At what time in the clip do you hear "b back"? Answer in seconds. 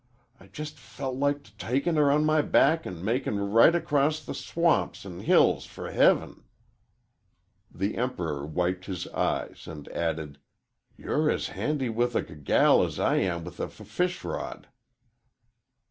2.41-2.87